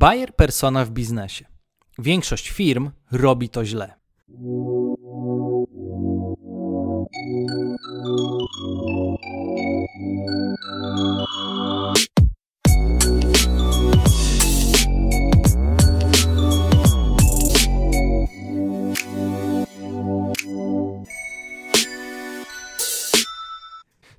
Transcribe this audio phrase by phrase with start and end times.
[0.00, 1.44] Buyer persona w biznesie.
[1.98, 3.94] Większość firm robi to źle.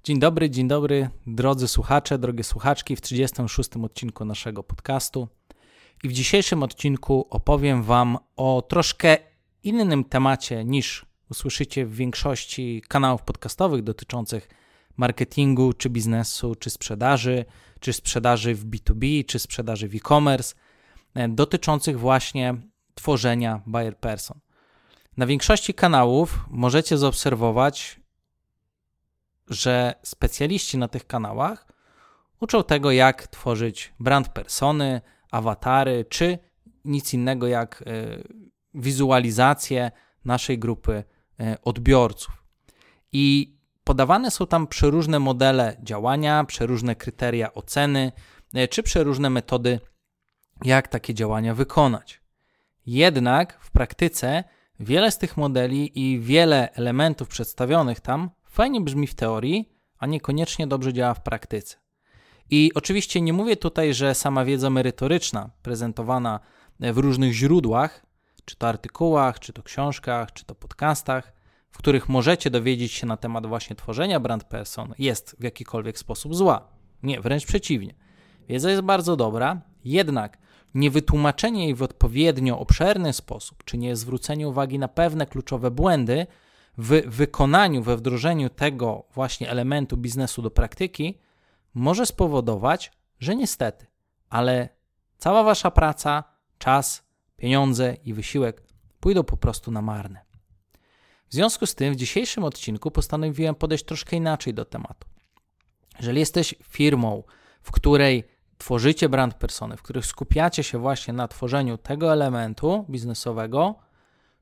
[0.04, 3.70] Dzień dobry, dzień dobry, drodzy słuchacze, drogie słuchaczki, w 36.
[3.84, 5.27] odcinku naszego podcastu.
[6.04, 9.18] I w dzisiejszym odcinku opowiem Wam o troszkę
[9.64, 14.50] innym temacie niż usłyszycie w większości kanałów podcastowych dotyczących
[14.97, 17.45] marketingu, czy biznesu, czy sprzedaży,
[17.79, 20.56] czy sprzedaży w B2B, czy sprzedaży w e-commerce,
[21.14, 22.56] e, dotyczących właśnie
[22.95, 24.39] tworzenia buyer person.
[25.18, 28.01] Na większości kanałów możecie zaobserwować
[29.51, 31.68] że specjaliści na tych kanałach
[32.39, 36.40] uczą tego, jak tworzyć brand persony, awatary, czy
[36.86, 37.94] nic innego jak e,
[38.73, 39.92] wizualizację
[40.26, 41.04] naszej grupy
[41.40, 42.44] e, odbiorców.
[43.12, 48.12] I podawane są tam przeróżne modele działania, przeróżne kryteria oceny,
[48.54, 49.80] e, czy przeróżne metody,
[50.64, 52.22] jak takie działania wykonać.
[52.86, 54.44] Jednak w praktyce
[54.80, 60.68] wiele z tych modeli i wiele elementów przedstawionych tam fajnie brzmi w teorii, a niekoniecznie
[60.68, 61.78] dobrze działa w praktyce.
[62.50, 66.39] I oczywiście nie mówię tutaj, że sama wiedza merytoryczna, prezentowana
[66.80, 68.06] w różnych źródłach,
[68.45, 71.33] czy to artykułach, czy to książkach, czy to podcastach,
[71.72, 76.36] w których możecie dowiedzieć się na temat właśnie tworzenia brand person, jest w jakikolwiek sposób
[76.36, 76.67] zła.
[77.03, 77.94] Nie, wręcz przeciwnie.
[78.50, 80.38] Wiedza jest bardzo dobra, jednak
[80.73, 86.28] niewytłumaczenie jej w odpowiednio obszerny sposób, czy nie zwrócenie uwagi na pewne kluczowe błędy,
[86.78, 91.17] w wykonaniu, we wdrożeniu tego właśnie elementu biznesu do praktyki
[91.73, 93.88] może spowodować, że niestety,
[94.30, 94.69] ale
[95.17, 96.23] cała wasza praca,
[96.58, 97.03] czas,
[97.38, 98.64] pieniądze i wysiłek
[99.00, 100.25] pójdą po prostu na marne.
[101.30, 105.08] W związku z tym w dzisiejszym odcinku postanowiłem podejść troszkę inaczej do tematu.
[105.99, 107.23] Jeżeli jesteś firmą,
[107.61, 108.23] w której
[108.58, 113.76] tworzycie brand persony, w których skupiacie się właśnie na tworzeniu tego elementu biznesowego,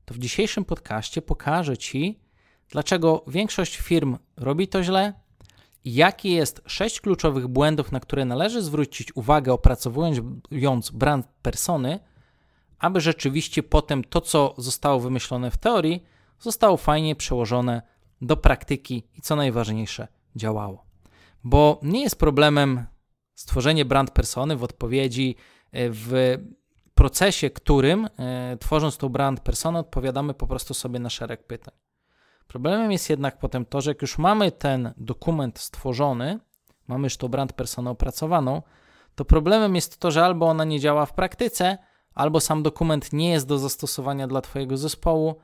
[0.04, 2.20] to w dzisiejszym podcaście pokażę Ci,
[2.68, 5.12] dlaczego większość firm robi to źle,
[5.84, 12.00] jaki jest sześć kluczowych błędów, na które należy zwrócić uwagę, opracowując brand persony,
[12.78, 16.02] aby rzeczywiście potem to, co zostało wymyślone w teorii,
[16.40, 17.82] zostało fajnie przełożone
[18.20, 20.84] do praktyki i co najważniejsze, działało.
[21.44, 22.86] Bo nie jest problemem
[23.34, 25.36] stworzenie brand persony w odpowiedzi
[25.72, 26.38] e, w
[26.94, 31.74] procesie, którym e, tworząc tą brand personę odpowiadamy po prostu sobie na szereg pytań.
[32.50, 36.38] Problemem jest jednak potem to, że jak już mamy ten dokument stworzony,
[36.88, 38.62] mamy już tą brand personę opracowaną,
[39.14, 41.78] to problemem jest to, że albo ona nie działa w praktyce,
[42.14, 45.34] albo sam dokument nie jest do zastosowania dla Twojego zespołu,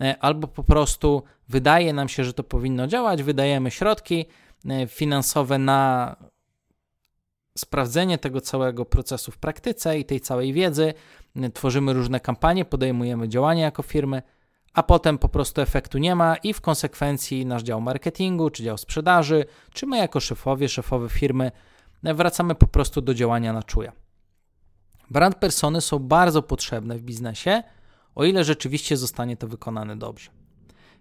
[0.00, 4.26] e, albo po prostu wydaje nam się, że to powinno działać, wydajemy środki
[4.68, 6.16] e, finansowe na
[7.58, 10.94] sprawdzenie tego całego procesu w praktyce i tej całej wiedzy,
[11.54, 14.22] tworzymy różne kampanie, podejmujemy działania jako firmy,
[14.74, 18.78] a potem po prostu efektu nie ma i w konsekwencji nasz dział marketingu, czy dział
[18.78, 21.52] sprzedaży, czy my jako szefowie, szefowe firmy
[22.02, 23.92] wracamy po prostu do działania na czuja.
[25.10, 27.62] Brand persony są bardzo potrzebne w biznesie,
[28.14, 30.30] o ile rzeczywiście zostanie to wykonane dobrze.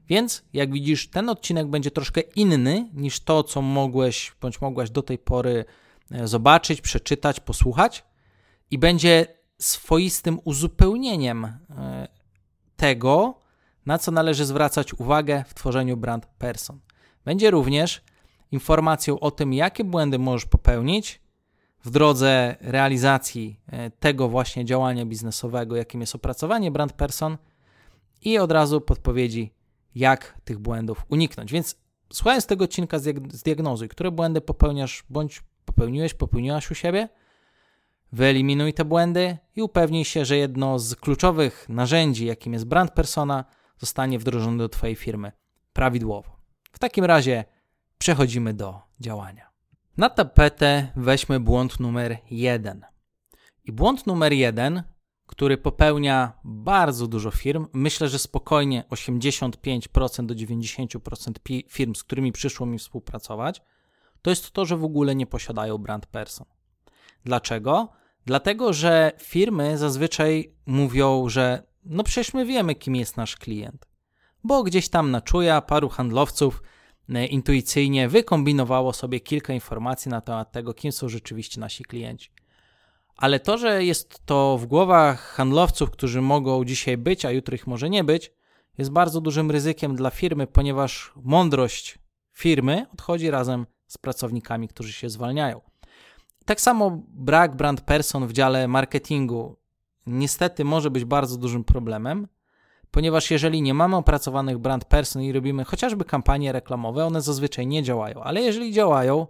[0.08, 5.02] Więc, jak widzisz, ten odcinek będzie troszkę inny niż to, co mogłeś bądź mogłaś do
[5.02, 5.66] tej pory
[6.14, 8.04] E, zobaczyć, przeczytać, posłuchać
[8.72, 9.26] i będzie
[9.60, 11.58] swoistym uzupełnieniem e,
[12.76, 13.40] tego,
[13.86, 16.80] na co należy zwracać uwagę w tworzeniu brand person.
[17.26, 18.02] Będzie również
[18.52, 21.22] informacją o tym, jakie błędy możesz popełnić
[21.84, 27.38] w drodze realizacji e, tego właśnie działania biznesowego, jakim jest opracowanie brand person
[28.22, 29.54] i od razu podpowiedzi,
[29.96, 31.52] jak tych błędów uniknąć.
[31.52, 31.76] Więc
[32.14, 32.98] słuchając tego odcinka,
[33.30, 37.10] zdiagnozuj, które błędy popełniasz bądź popełniłeś, popełniłaś u siebie,
[38.12, 43.46] wyeliminuj te błędy i upewnij się, że jedno z kluczowych narzędzi, jakim jest brand persona,
[43.84, 45.32] zostanie wdrożone do Twojej firmy
[45.74, 46.38] prawidłowo.
[46.72, 47.46] W takim razie
[47.98, 49.50] przechodzimy do działania.
[49.98, 52.86] Na tapetę weźmy błąd numer jeden.
[53.66, 54.84] I błąd numer jeden,
[55.28, 62.66] który popełnia bardzo dużo firm, myślę, że spokojnie 85% do 90% firm, z którymi przyszło
[62.66, 63.62] mi współpracować,
[64.22, 66.48] to jest to, że w ogóle nie posiadają brand person.
[67.26, 67.90] Dlaczego?
[68.26, 73.88] Dlatego, że firmy zazwyczaj mówią, że no przecież my wiemy, kim jest nasz klient.
[74.44, 76.64] Bo gdzieś tam na czuja paru handlowców
[77.10, 82.32] e, intuicyjnie wykombinowało sobie kilka informacji na temat tego, kim są rzeczywiście nasi klienci.
[83.16, 87.68] Ale to, że jest to w głowach handlowców, którzy mogą dzisiaj być, a jutro ich
[87.68, 88.32] może nie być,
[88.78, 92.00] jest bardzo dużym ryzykiem dla firmy, ponieważ mądrość
[92.32, 95.62] firmy odchodzi razem z pracownikami, którzy się zwalniają.
[96.46, 99.63] Tak samo brak brand person w dziale marketingu
[100.06, 102.28] niestety może być bardzo dużym problemem,
[102.92, 107.84] ponieważ jeżeli nie mamy opracowanych brand person i robimy chociażby kampanie reklamowe, one zazwyczaj nie
[107.84, 109.28] działają, ale jeżeli działają,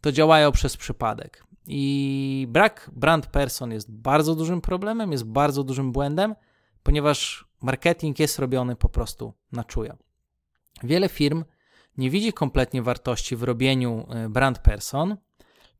[0.00, 1.44] to działają przez przypadek.
[1.66, 6.34] I brak brand person jest bardzo dużym problemem, jest bardzo dużym błędem,
[6.82, 9.96] ponieważ marketing jest robiony po prostu na czuja.
[10.82, 11.44] Wiele firm
[11.96, 15.16] nie widzi kompletnie wartości w robieniu e, brand person,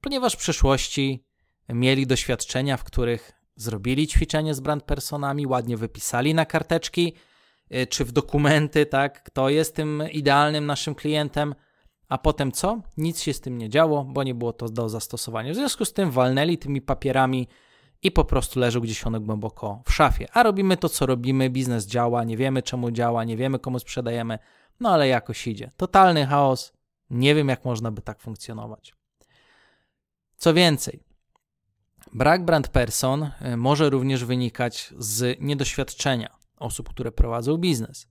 [0.00, 1.24] ponieważ w przeszłości
[1.68, 7.14] mieli doświadczenia, w których zrobili ćwiczenie z brand personami, ładnie wypisali na karteczki
[7.74, 11.54] y, czy w dokumenty, tak, kto jest tym idealnym naszym klientem,
[12.08, 12.80] a potem co?
[12.96, 15.52] Nic się z tym nie działo, bo nie było to do zastosowania.
[15.52, 17.48] W związku z tym walnęli tymi papierami
[18.02, 20.28] i po prostu leżą gdzieś one głęboko w szafie.
[20.32, 24.38] A robimy to, co robimy, biznes działa, nie wiemy czemu działa, nie wiemy komu sprzedajemy,
[24.80, 25.70] no ale jakoś idzie.
[25.76, 26.72] Totalny chaos,
[27.10, 28.94] nie wiem jak można by tak funkcjonować.
[30.36, 31.02] Co więcej,
[32.12, 38.08] Brak brand person e, może również wynikać z niedoświadczenia osób, które prowadzą biznes.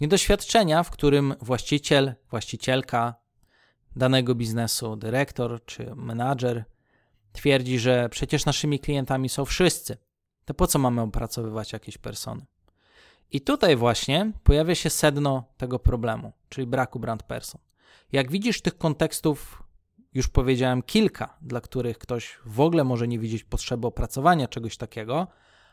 [0.00, 3.14] Niedoświadczenia, w którym właściciel, właścicielka
[3.96, 6.64] danego biznesu, dyrektor czy menadżer
[7.32, 9.96] twierdzi, że przecież naszymi klientami są wszyscy.
[10.44, 12.46] To po co mamy opracowywać jakieś persony?
[13.30, 17.60] I tutaj właśnie pojawia się sedno tego problemu, czyli braku brand person.
[18.12, 19.61] Jak widzisz, tych kontekstów
[20.14, 25.26] już powiedziałem kilka, dla których ktoś w ogóle może nie widzieć potrzeby opracowania czegoś takiego,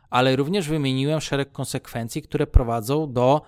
[0.10, 3.42] ale również wymieniłem szereg konsekwencji, które prowadzą do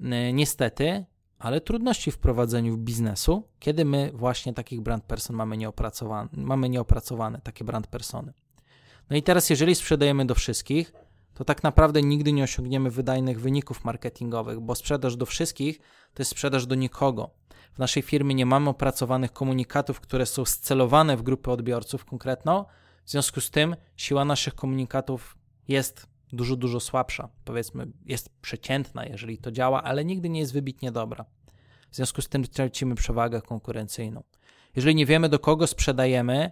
[0.00, 1.04] y, niestety,
[1.38, 7.40] ale trudności w prowadzeniu biznesu, kiedy my właśnie takich brand person mamy nieopracowane, mamy nieopracowane
[7.40, 8.32] takie brand persony.
[9.10, 10.92] No i teraz, jeżeli sprzedajemy do wszystkich,
[11.34, 15.78] to tak naprawdę nigdy nie osiągniemy wydajnych wyników marketingowych, bo sprzedaż do wszystkich
[16.14, 17.30] to jest sprzedaż do nikogo.
[17.72, 22.64] W naszej firmie nie mamy opracowanych komunikatów, które są scelowane w grupę odbiorców konkretną.
[23.04, 25.38] W związku z tym siła naszych komunikatów
[25.68, 27.28] jest dużo, dużo słabsza.
[27.44, 31.24] Powiedzmy, jest przeciętna, jeżeli to działa, ale nigdy nie jest wybitnie dobra.
[31.90, 34.22] W związku z tym tracimy przewagę konkurencyjną.
[34.76, 36.50] Jeżeli nie wiemy, do kogo sprzedajemy,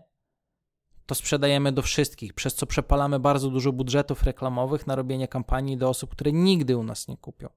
[1.06, 5.88] to sprzedajemy do wszystkich, przez co przepalamy bardzo dużo budżetów reklamowych na robienie kampanii do
[5.88, 7.48] osób, które nigdy u nas nie kupią.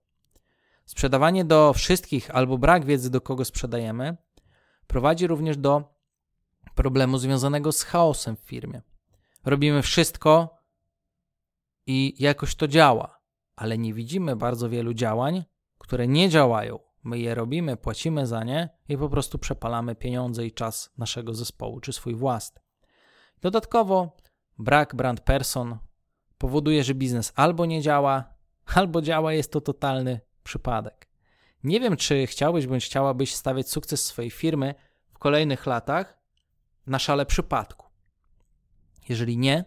[0.93, 4.17] Sprzedawanie do wszystkich albo brak wiedzy, do kogo sprzedajemy,
[4.87, 5.93] prowadzi również do
[6.75, 8.81] problemu związanego z chaosem w firmie.
[9.45, 10.57] Robimy wszystko
[11.87, 13.19] i jakoś to działa,
[13.55, 15.43] ale nie widzimy bardzo wielu działań,
[15.77, 16.79] które nie działają.
[17.03, 21.79] My je robimy, płacimy za nie i po prostu przepalamy pieniądze i czas naszego zespołu
[21.79, 22.61] czy swój własny.
[23.41, 24.17] Dodatkowo
[24.57, 25.77] brak brand person
[26.37, 28.33] powoduje, że biznes albo nie działa,
[28.75, 31.07] albo działa, jest to totalny przypadek.
[31.63, 34.75] Nie wiem, czy chciałbyś bądź chciałabyś stawiać sukces swojej firmy
[35.13, 36.17] w kolejnych latach
[36.87, 37.87] na szale przypadku.
[39.09, 39.65] Jeżeli nie,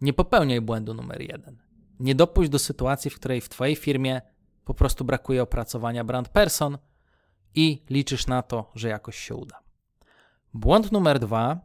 [0.00, 1.62] nie popełniaj błędu numer jeden.
[2.00, 4.20] Nie dopuść do sytuacji, w której w Twojej firmie
[4.64, 6.78] po prostu brakuje opracowania brand person
[7.54, 9.60] i liczysz na to, że jakoś się uda.
[10.54, 11.60] Błąd numer dwa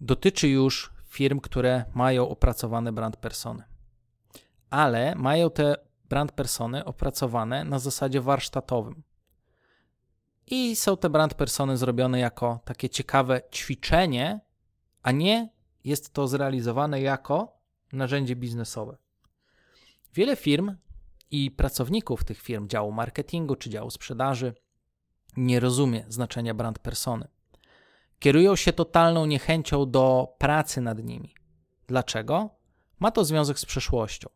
[0.00, 3.62] dotyczy już firm, które mają opracowane brand persony,
[4.70, 5.76] ale mają te
[6.08, 9.02] brand persony opracowane na zasadzie warsztatowym.
[10.46, 14.40] I są te brand persony zrobione jako takie ciekawe ćwiczenie,
[15.02, 15.48] a nie
[15.84, 17.58] jest to zrealizowane jako
[17.92, 18.96] narzędzie biznesowe.
[20.14, 20.76] Wiele firm
[21.30, 24.54] i pracowników tych firm, działu marketingu czy działu sprzedaży,
[25.36, 27.28] nie rozumie znaczenia brand persony.
[28.18, 31.34] Kierują się totalną niechęcią do pracy nad nimi.
[31.86, 32.50] Dlaczego?
[32.98, 34.28] Ma to związek z przeszłością.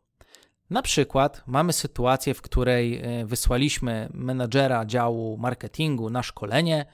[0.69, 6.85] Na przykład mamy sytuację, w której e, wysłaliśmy menadżera działu marketingu na szkolenie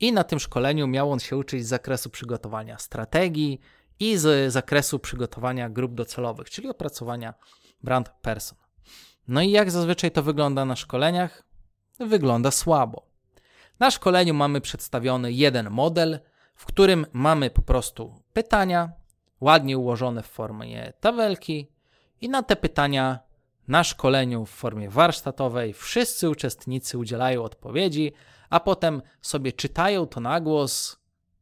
[0.00, 3.60] i na tym szkoleniu miał on się uczyć z zakresu przygotowania strategii
[4.00, 7.34] i z zakresu przygotowania grup docelowych, czyli opracowania
[7.82, 8.58] brand person.
[9.28, 11.42] No i jak zazwyczaj to wygląda na szkoleniach?
[12.00, 13.06] Wygląda słabo.
[13.80, 16.20] Na szkoleniu mamy przedstawiony jeden model,
[16.54, 18.92] w którym mamy po prostu pytania,
[19.40, 21.77] ładnie ułożone w formie tabelki,
[22.20, 23.18] i na te pytania
[23.68, 28.12] na szkoleniu w formie warsztatowej wszyscy uczestnicy udzielają odpowiedzi,
[28.50, 30.98] a potem sobie czytają to na głos,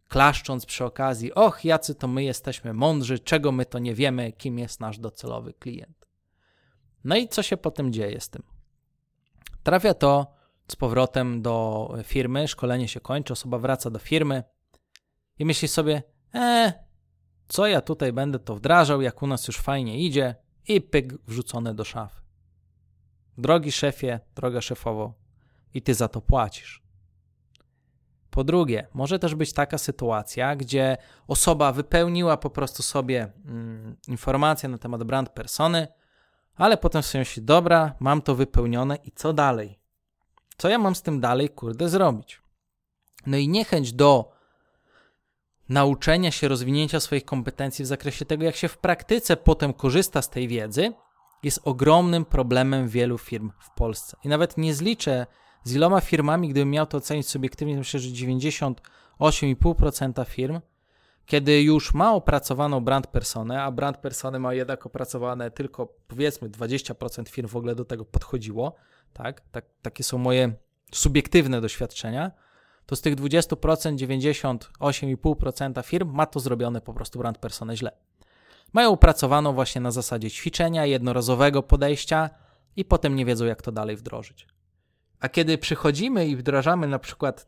[0.09, 4.59] klaszcząc przy okazji: Och, jacy to my jesteśmy mądrzy, czego my to nie wiemy, kim
[4.59, 6.07] jest nasz docelowy klient.
[7.05, 8.43] No i co się potem dzieje z tym?
[9.63, 10.35] Trafia to
[10.69, 14.43] z powrotem do firmy, szkolenie się kończy, osoba wraca do firmy
[15.39, 16.03] i myśli sobie:
[16.35, 16.73] E,
[17.49, 20.35] Co ja tutaj będę to wdrażał, jak u nas już fajnie idzie
[20.69, 22.21] i pyk wrzucone do szafy.
[23.39, 25.15] Drogi szefie, droga szefowo,
[25.75, 26.83] i ty za to płacisz.
[28.31, 30.97] Po drugie, może też być taka sytuacja, gdzie
[31.29, 35.89] osoba wypełniła po prostu sobie mm, informacje na temat brand persony,
[36.55, 39.79] ale potem sobie myśli, dobra, mam to wypełnione i co dalej?
[40.59, 42.43] Co ja mam z tym dalej, kurde, zrobić?
[43.27, 44.36] No i niechęć do
[45.69, 50.31] nauczenia się, rozwinięcia swoich kompetencji w zakresie tego, jak się w praktyce potem korzysta z
[50.31, 50.93] tej wiedzy,
[51.43, 54.17] jest ogromnym problemem wielu firm w Polsce.
[54.25, 55.27] I nawet nie zliczę
[55.65, 60.61] z iloma firmami, gdybym miał to ocenić subiektywnie, to myślę, że 98,5% firm,
[61.27, 67.29] kiedy już ma opracowaną brand personę, a brand persony ma jednak opracowane tylko powiedzmy 20%
[67.29, 68.75] firm w ogóle do tego podchodziło,
[69.13, 69.41] tak?
[69.41, 70.53] tak takie są moje
[70.93, 72.31] subiektywne doświadczenia,
[72.87, 77.93] to z tych 20% 98,5% firm ma to zrobione po prostu brand personę źle.
[78.73, 82.31] Mają opracowaną właśnie na zasadzie ćwiczenia, jednorazowego podejścia
[82.77, 84.47] i potem nie wiedzą, jak to dalej wdrożyć.
[85.21, 87.47] A kiedy przychodzimy i wdrażamy na przykład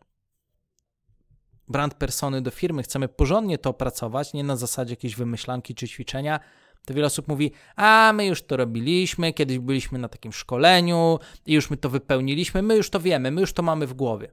[1.68, 6.40] brand persony do firmy, chcemy porządnie to opracować, nie na zasadzie jakiejś wymyślanki czy ćwiczenia,
[6.84, 11.52] to wiele osób mówi, a my już to robiliśmy, kiedyś byliśmy na takim szkoleniu i
[11.52, 14.32] już my to wypełniliśmy, my już to wiemy, my już to mamy w głowie.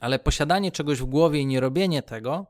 [0.00, 2.46] Ale posiadanie czegoś w głowie i nie robienie tego,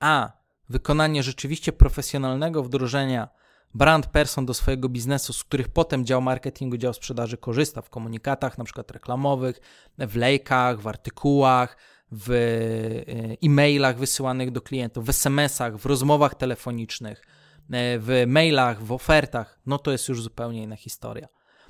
[0.00, 0.32] a
[0.68, 3.28] wykonanie rzeczywiście profesjonalnego wdrożenia
[3.74, 8.58] brand person do swojego biznesu, z których potem dział marketingu, dział sprzedaży korzysta w komunikatach,
[8.58, 9.60] na przykład reklamowych,
[9.98, 11.76] w lejkach, w artykułach,
[12.12, 17.22] w e, e-mailach wysyłanych do klientów, w SMS-ach, w rozmowach telefonicznych,
[17.70, 21.28] e, w mailach, w ofertach, no to jest już zupełnie inna historia.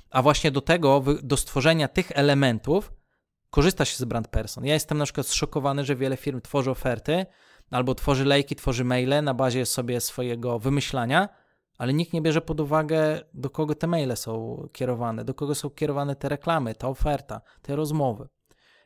[0.09, 2.91] A właśnie do tego, do stworzenia tych elementów
[3.49, 4.65] korzysta się z brand person.
[4.65, 7.25] Ja jestem na przykład zszokowany, że wiele firm tworzy oferty
[7.71, 11.29] albo tworzy lejki, tworzy maile na bazie sobie swojego wymyślania,
[11.77, 15.69] ale nikt nie bierze pod uwagę, do kogo te maile są kierowane, do kogo są
[15.69, 18.27] kierowane te reklamy, ta oferta, te rozmowy.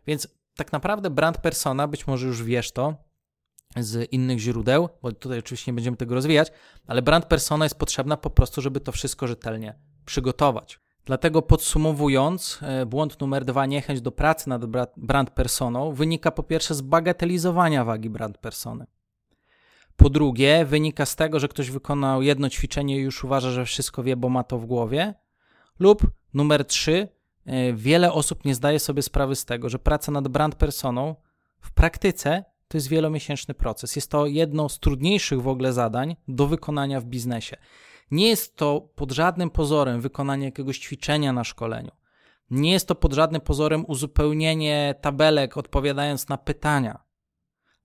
[0.08, 2.96] Więc tak naprawdę brand persona, być może już wiesz to
[3.77, 6.51] z innych źródeł, bo tutaj oczywiście nie będziemy tego rozwijać,
[6.88, 10.83] ale brand persona jest potrzebna po prostu, żeby to wszystko rzetelnie przygotować.
[11.05, 14.65] Dlatego podsumowując, e, błąd numer dwa, niechęć do pracy nad
[14.98, 18.86] brand personą, wynika po pierwsze z bagatelizowania wagi brand persony.
[19.95, 24.03] Po drugie, wynika z tego, że ktoś wykonał jedno ćwiczenie i już uważa, że wszystko
[24.03, 25.13] wie, bo ma to w głowie.
[25.79, 26.01] Lub
[26.33, 27.07] numer trzy,
[27.45, 31.15] e, wiele osób nie zdaje sobie sprawy z tego, że praca nad brand personą
[31.60, 33.95] w praktyce to jest wielomiesięczny proces.
[33.95, 37.57] Jest to jedno z trudniejszych w ogóle zadań do wykonania w biznesie.
[38.12, 41.91] Nie jest to pod żadnym pozorem wykonanie jakiegoś ćwiczenia na szkoleniu.
[42.50, 47.03] Nie jest to pod żadnym pozorem uzupełnienie tabelek odpowiadając na pytania.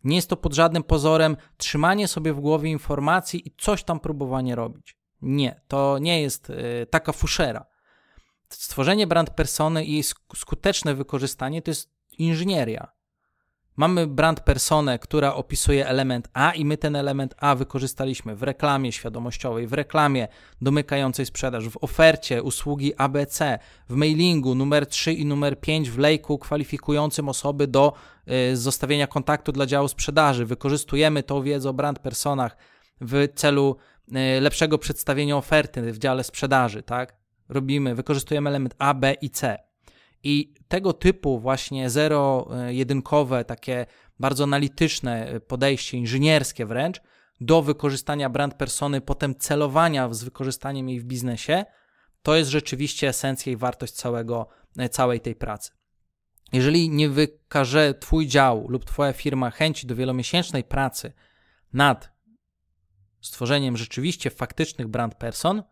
[0.04, 4.54] Nie jest to pod żadnym pozorem trzymanie sobie w głowie informacji i coś tam próbowanie
[4.54, 4.96] robić.
[5.22, 7.66] Nie, to nie jest y, taka fuszera.
[8.48, 10.02] Stworzenie brand persony i jej
[10.34, 12.98] skuteczne wykorzystanie to jest inżynieria.
[13.78, 18.92] Mamy brand personę, która opisuje element A i my ten element A wykorzystaliśmy w reklamie
[18.92, 20.28] świadomościowej, w reklamie
[20.61, 23.58] domykającej sprzedaż, w ofercie usługi ABC,
[23.88, 27.92] w mailingu numer 3 i numer 5 w lejku kwalifikującym osoby do
[28.52, 30.47] y, zostawienia kontaktu dla działu sprzedaży.
[30.47, 32.56] Wykorzystujemy tą wiedzę o brand personach
[33.00, 33.76] w celu
[34.08, 37.16] y, lepszego przedstawienia oferty w dziale sprzedaży, tak?
[37.49, 39.67] Robimy, wykorzystujemy element A, B i C.
[40.22, 43.87] I tego typu właśnie zero-jedynkowe, takie
[44.18, 47.00] bardzo analityczne podejście, inżynierskie wręcz,
[47.40, 51.64] do wykorzystania brand persony, potem celowania z wykorzystaniem jej w biznesie,
[52.22, 54.48] to jest rzeczywiście esencja i wartość całego,
[54.90, 55.70] całej tej pracy.
[56.52, 61.12] Jeżeli nie wykaże Twój dział lub Twoja firma chęci do wielomiesięcznej pracy
[61.72, 62.12] nad
[63.20, 65.62] stworzeniem rzeczywiście faktycznych brand person,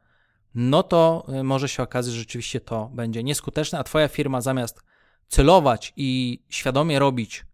[0.56, 4.82] no to y, może się okazać, że rzeczywiście to będzie nieskuteczne, a Twoja firma zamiast
[5.28, 7.46] celować i świadomie robić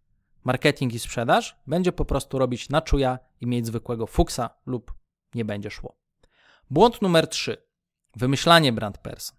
[0.44, 4.94] marketing i sprzedaż, będzie po prostu robić na czuja i mieć zwykłego fuksa lub
[5.35, 5.97] nie będzie szło.
[6.71, 7.56] Błąd numer 3.
[8.16, 9.38] Wymyślanie brand person.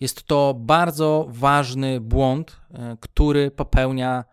[0.00, 4.24] Jest to bardzo ważny błąd, y, który popełnia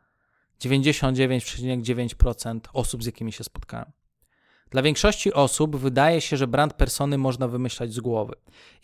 [0.60, 3.92] 99,9% osób, z jakimi się spotkałem.
[4.70, 8.36] Dla większości osób wydaje się, że brand persony można wymyślać z głowy.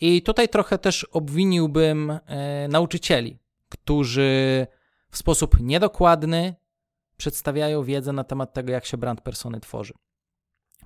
[0.02, 4.68] I tutaj trochę też obwiniłbym e, nauczycieli, którzy
[5.12, 6.56] w sposób niedokładny
[7.18, 9.94] przedstawiają wiedzę na temat tego, jak się brand persony tworzy.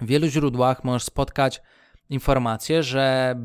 [0.01, 1.61] W wielu źródłach możesz spotkać
[2.09, 3.35] informację, że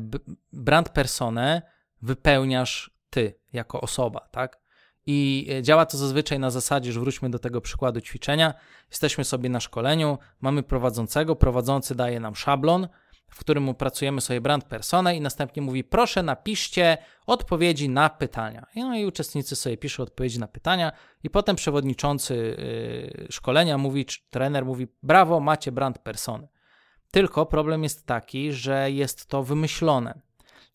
[0.53, 1.61] brand personę
[2.01, 4.62] wypełniasz ty jako osoba, tak?
[5.05, 8.53] I e, działa to zazwyczaj na zasadzie, że wróćmy do tego przykładu ćwiczenia.
[8.91, 12.87] Jesteśmy sobie na szkoleniu, mamy prowadzącego, prowadzący daje nam szablon,
[13.29, 18.65] w którym opracujemy sobie brand persona i następnie mówi: Proszę, napiszcie odpowiedzi na pytania.
[18.75, 20.91] No i uczestnicy sobie piszą odpowiedzi na pytania,
[21.23, 22.35] i potem przewodniczący
[23.15, 26.47] yy, szkolenia mówi, czy trener mówi: Brawo, macie brand persony.
[27.11, 30.21] Tylko problem jest taki, że jest to wymyślone.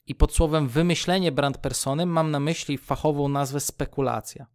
[0.08, 4.46] I pod słowem wymyślenie brand persony mam na myśli fachową nazwę spekulacja.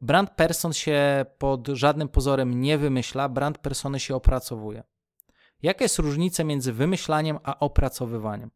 [0.00, 4.82] Brand person się pod żadnym pozorem nie wymyśla, brand persony się opracowuje.
[5.62, 8.50] Jaka jest różnica między wymyślaniem a opracowywaniem?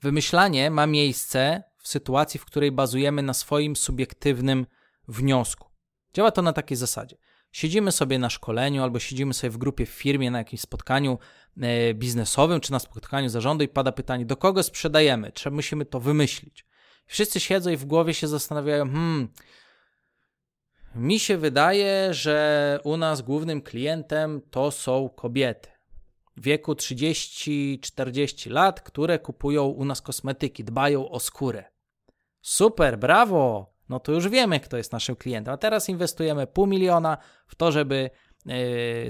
[0.00, 4.66] Wymyślanie ma miejsce w sytuacji, w której bazujemy na swoim subiektywnym
[5.08, 5.68] wniosku.
[6.14, 7.16] Działa to na takiej zasadzie.
[7.54, 11.18] Siedzimy sobie na szkoleniu albo siedzimy sobie w grupie w firmie na jakimś spotkaniu
[11.60, 15.32] e, biznesowym czy na spotkaniu zarządu i pada pytanie, do kogo sprzedajemy?
[15.32, 16.66] Czy musimy to wymyślić?
[17.06, 19.28] Wszyscy siedzą i w głowie się zastanawiają, hmm,
[20.94, 25.68] mi się wydaje, że u nas głównym klientem to są kobiety
[26.36, 31.64] wieku 30-40 lat, które kupują u nas kosmetyki, dbają o skórę.
[32.40, 33.73] Super, brawo!
[33.88, 35.54] No to już wiemy, kto jest naszym klientem.
[35.54, 38.10] A teraz inwestujemy pół miliona w to, żeby
[38.46, 38.54] yy,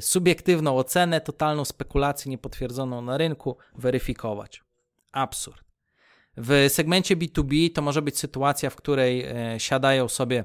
[0.01, 4.65] subiektywną ocenę, totalną spekulację niepotwierdzoną na rynku weryfikować.
[5.13, 5.65] Absurd.
[6.37, 10.45] W segmencie B2B to może być sytuacja, w której yy, siadają sobie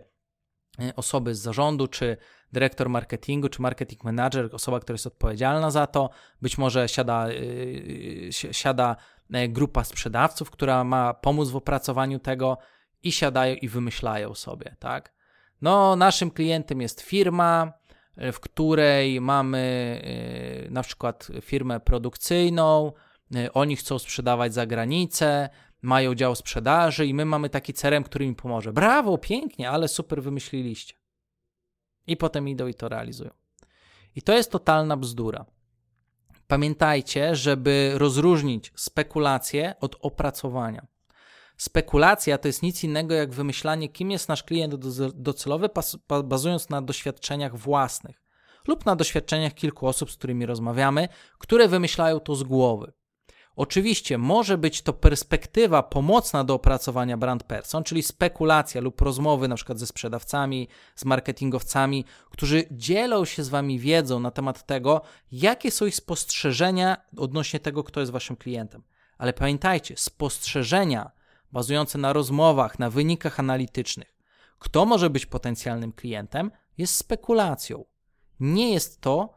[0.80, 2.18] E, osoby z zarządu, czy
[2.52, 6.10] dyrektor marketingu, czy marketing manager, osoba, która jest odpowiedzialna za to.
[6.42, 8.96] Być może siada, e, siada
[9.50, 12.58] grupa sprzedawców, która ma pomóc w opracowaniu tego
[13.04, 15.14] i siadają i wymyślają sobie, tak?
[15.62, 17.74] No, naszym klientem jest firma,
[18.18, 20.02] w której mamy
[20.70, 22.94] na przykład firmę produkcyjną,
[23.54, 25.50] oni chcą sprzedawać za granicę,
[25.82, 28.74] mają dział sprzedaży i my mamy taki CRM, który im pomoże.
[28.74, 30.96] Brawo, pięknie, ale super wymyśliliście.
[32.08, 33.32] I potem idą i to realizują.
[34.16, 35.46] I to jest totalna bzdura.
[36.48, 40.88] Pamiętajcie, żeby rozróżnić spekulację od opracowania.
[41.60, 44.76] Spekulacja to jest nic innego jak wymyślanie, kim jest nasz klient
[45.16, 45.70] docelowy,
[46.24, 48.22] bazując na doświadczeniach własnych
[48.68, 52.94] lub na doświadczeniach kilku osób, z którymi rozmawiamy, które wymyślają to z głowy.
[53.56, 59.56] Oczywiście może być to perspektywa pomocna do opracowania brand person, czyli spekulacja lub rozmowy na
[59.56, 65.72] przykład ze sprzedawcami, z marketingowcami, którzy dzielą się z wami wiedzą na temat tego, jakie
[65.72, 68.84] są ich spostrzeżenia odnośnie tego, kto jest waszym klientem.
[69.18, 71.12] Ale pamiętajcie, spostrzeżenia
[71.52, 74.18] bazujące na rozmowach, na wynikach analitycznych,
[74.60, 77.86] kto może być potencjalnym klientem, jest spekulacją.
[78.40, 79.34] Nie jest to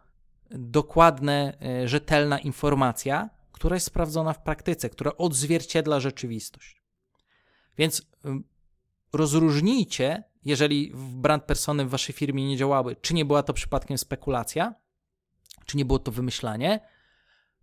[0.50, 6.82] dokładna, e, rzetelna informacja, która jest sprawdzona w praktyce, która odzwierciedla rzeczywistość.
[7.78, 8.02] Więc
[9.12, 14.74] rozróżnijcie, jeżeli brand persony w waszej firmie nie działały, czy nie była to przypadkiem spekulacja,
[15.66, 16.80] czy nie było to wymyślanie,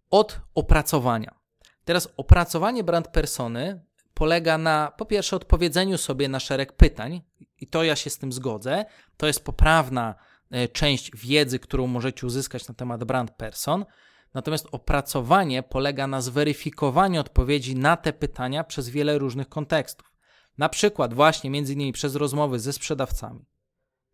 [0.10, 1.40] od opracowania.
[1.86, 3.86] Teraz opracowanie brand persony
[4.20, 7.22] polega na po pierwsze odpowiedzeniu sobie na szereg pytań,
[7.60, 8.86] i to ja się z tym zgodzę.
[9.18, 10.16] To jest poprawna
[10.52, 13.86] e, część wiedzy, którą możecie uzyskać na temat brand person.
[14.34, 20.14] Natomiast opracowanie polega na zweryfikowaniu odpowiedzi na te pytania przez wiele różnych kontekstów.
[20.58, 23.46] Na przykład właśnie między innymi przez rozmowy ze sprzedawcami,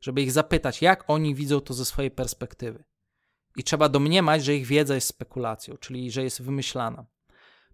[0.01, 2.83] żeby ich zapytać, jak oni widzą to ze swojej perspektywy.
[3.55, 7.05] I trzeba domniemać, że ich wiedza jest spekulacją, czyli że jest wymyślana.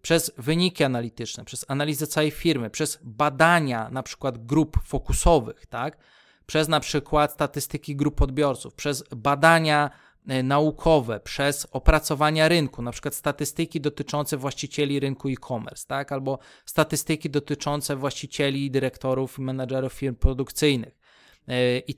[0.01, 5.97] Przez wyniki analityczne, przez analizę całej firmy, przez badania na przykład grup fokusowych, tak?
[6.45, 9.91] przez na przykład statystyki grup odbiorców, przez badania
[10.27, 16.11] E, naukowe, przez opracowania rynku, na przykład statystyki dotyczące właścicieli rynku e-commerce, tak?
[16.11, 20.97] albo statystyki dotyczące właścicieli, dyrektorów, menedżerów firm produkcyjnych
[21.47, 21.93] yy, i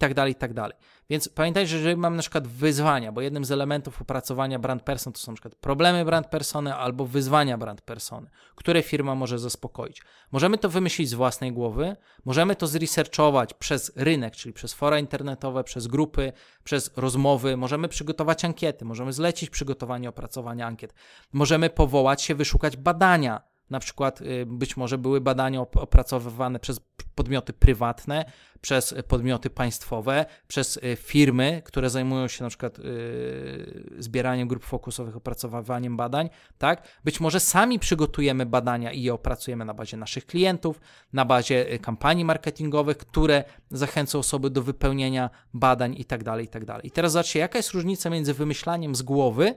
[1.09, 5.13] Więc pamiętajcie, że jeżeli mamy na przykład wyzwania, bo jednym z elementów opracowania brand person
[5.13, 10.01] to są na przykład problemy brand persony albo wyzwania brand persony, które firma może zaspokoić.
[10.31, 15.63] Możemy to wymyślić z własnej głowy, możemy to zresearchować przez rynek, czyli przez fora internetowe,
[15.63, 20.93] przez grupy, przez rozmowy, możemy przygotować ankiety, możemy zlecić przygotowanie opracowania ankiet,
[21.33, 26.79] możemy powołać się, wyszukać badania na przykład y, być może były badania opracowywane przez
[27.15, 28.25] podmioty prywatne,
[28.61, 35.15] przez podmioty państwowe, przez y, firmy, które zajmują się na przykład y, zbieraniem grup fokusowych,
[35.15, 36.87] opracowywaniem badań, tak?
[37.03, 40.79] Być może sami przygotujemy badania i je opracujemy na bazie naszych klientów,
[41.13, 46.87] na bazie kampanii marketingowych, które zachęcą osoby do wypełnienia badań tak i tak dalej.
[46.87, 49.55] I teraz zobaczcie, jaka jest różnica między wymyślaniem z głowy,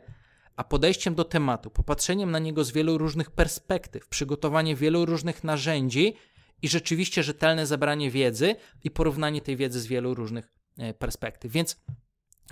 [0.57, 6.15] a podejściem do tematu, popatrzeniem na niego z wielu różnych perspektyw, przygotowanie wielu różnych narzędzi
[6.63, 11.53] i rzeczywiście rzetelne zebranie wiedzy i porównanie tej wiedzy z wielu różnych e, perspektyw.
[11.53, 11.77] Więc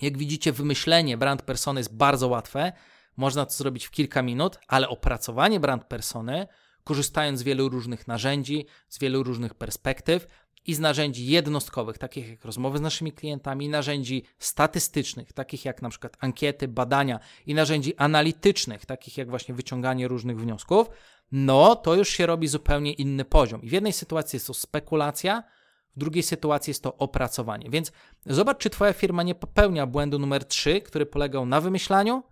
[0.02, 2.72] jak widzicie, wymyślenie brand persony jest bardzo łatwe.
[3.16, 6.46] Można to zrobić w kilka minut, ale opracowanie brand persony,
[6.84, 10.26] korzystając z wielu różnych narzędzi, z wielu różnych perspektyw,
[10.66, 15.88] i z narzędzi jednostkowych, takich jak rozmowy z naszymi klientami, narzędzi statystycznych, takich jak na
[15.88, 20.90] przykład ankiety, badania i narzędzi analitycznych, takich jak właśnie wyciąganie różnych wniosków,
[21.32, 23.62] no to już się robi zupełnie inny poziom.
[23.62, 25.42] I w jednej sytuacji jest to spekulacja,
[25.96, 27.70] w drugiej sytuacji jest to opracowanie.
[27.70, 27.92] Więc
[28.26, 32.22] zobacz, czy Twoja firma nie popełnia błędu numer 3, który polegał na wymyślaniu,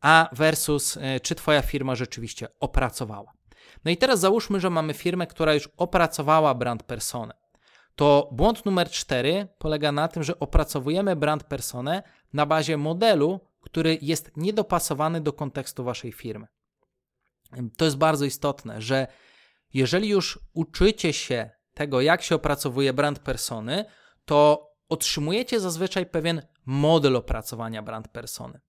[0.00, 3.32] a versus e, czy Twoja firma rzeczywiście opracowała.
[3.84, 7.41] No i teraz załóżmy, że mamy firmę, która już opracowała brand personę
[7.96, 12.02] to błąd numer cztery polega na tym, że opracowujemy brand personę
[12.32, 16.46] na bazie modelu, który jest niedopasowany do kontekstu waszej firmy.
[17.76, 19.06] To jest bardzo istotne, że
[19.74, 23.84] jeżeli już uczycie się tego, jak się opracowuje brand persony,
[24.24, 28.60] to otrzymujecie zazwyczaj pewien model opracowania brand persony.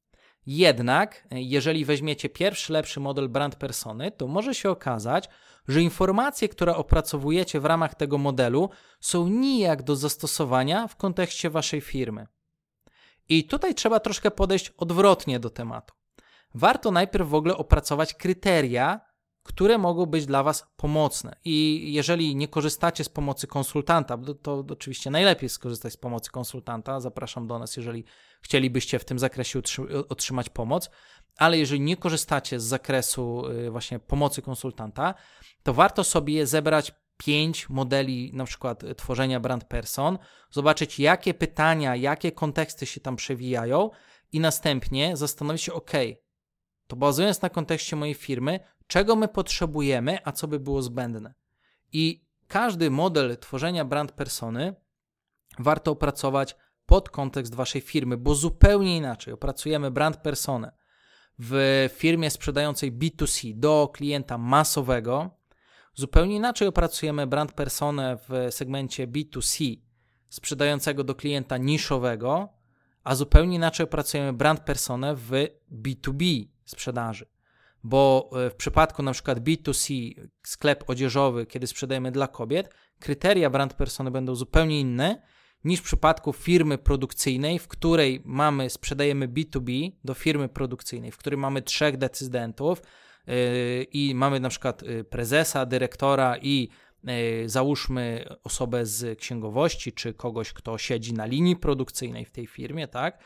[0.45, 5.29] Jednak, jeżeli weźmiecie pierwszy lepszy model brand persony, to może się okazać,
[5.67, 11.81] że informacje, które opracowujecie w ramach tego modelu, są nijak do zastosowania w kontekście waszej
[11.81, 12.27] firmy.
[13.29, 15.93] I tutaj trzeba troszkę podejść odwrotnie do tematu.
[16.55, 19.01] Warto najpierw w ogóle opracować kryteria,
[19.43, 21.35] które mogą być dla Was pomocne.
[21.45, 26.99] I jeżeli nie korzystacie z pomocy konsultanta, to, to oczywiście najlepiej skorzystać z pomocy konsultanta.
[26.99, 28.03] Zapraszam do nas, jeżeli
[28.43, 29.61] chcielibyście w tym zakresie
[30.09, 30.89] otrzymać pomoc.
[31.37, 35.13] Ale jeżeli nie korzystacie z zakresu y, właśnie pomocy konsultanta,
[35.63, 40.17] to warto sobie zebrać pięć modeli na przykład tworzenia brand person,
[40.51, 43.89] zobaczyć jakie pytania, jakie konteksty się tam przewijają
[44.31, 45.91] i następnie zastanowić się, ok,
[46.87, 51.33] to bazując na kontekście mojej firmy, czego my potrzebujemy, a co by było zbędne.
[51.91, 54.75] I każdy model tworzenia brand persony
[55.59, 59.33] warto opracować pod kontekst waszej firmy, bo zupełnie inaczej.
[59.33, 60.71] Opracujemy brand personę
[61.39, 65.29] w firmie sprzedającej B2C do klienta masowego,
[65.93, 69.77] zupełnie inaczej opracujemy brand personę w segmencie B2C
[70.29, 72.49] sprzedającego do klienta niszowego,
[73.03, 75.31] a zupełnie inaczej opracujemy brand personę w
[75.71, 77.25] B2B sprzedaży.
[77.83, 83.73] Bo e, w przypadku na przykład B2C, sklep odzieżowy, kiedy sprzedajemy dla kobiet, kryteria brand
[83.73, 85.21] persony będą zupełnie inne
[85.63, 91.37] niż w przypadku firmy produkcyjnej, w której mamy, sprzedajemy B2B do firmy produkcyjnej, w której
[91.37, 92.81] mamy trzech decydentów
[93.27, 93.33] yy,
[93.83, 96.69] i mamy na przykład yy, prezesa, dyrektora i
[97.03, 97.13] yy,
[97.49, 103.23] załóżmy osobę z księgowości, czy kogoś, kto siedzi na linii produkcyjnej w tej firmie, tak?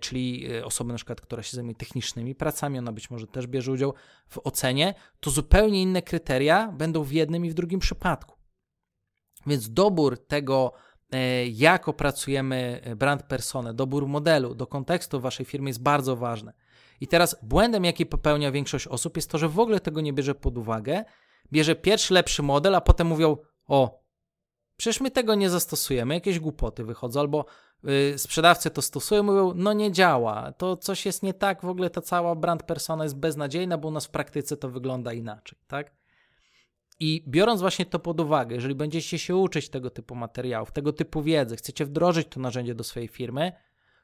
[0.00, 3.94] Czyli osoby na przykład, która się zajmuje technicznymi pracami, ona być może też bierze udział
[4.28, 8.36] w ocenie, to zupełnie inne kryteria będą w jednym i w drugim przypadku.
[9.46, 10.72] Więc dobór tego,
[11.52, 16.52] jak opracujemy brand personę, dobór modelu do kontekstu waszej firmy jest bardzo ważny.
[17.00, 20.34] I teraz błędem, jaki popełnia większość osób, jest to, że w ogóle tego nie bierze
[20.34, 21.04] pod uwagę,
[21.52, 24.02] bierze pierwszy lepszy model, a potem mówią: O,
[24.76, 27.44] przecież my tego nie zastosujemy, jakieś głupoty wychodzą, albo
[27.84, 31.90] Y, sprzedawcy to stosują, mówią, no nie działa, to coś jest nie tak, w ogóle
[31.90, 35.92] ta cała brand persona jest beznadziejna, bo u nas w praktyce to wygląda inaczej, tak?
[37.00, 41.22] I biorąc właśnie to pod uwagę, jeżeli będziecie się uczyć tego typu materiałów, tego typu
[41.22, 43.52] wiedzy, chcecie wdrożyć to narzędzie do swojej firmy,